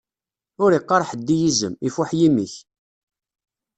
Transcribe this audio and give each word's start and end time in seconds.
Ur 0.63 0.71
iqqaṛ 0.73 1.01
ḥedd 1.09 1.27
i 1.35 1.37
yizem: 1.41 1.73
ifuḥ 1.87 2.09
yimi-k! 2.19 2.53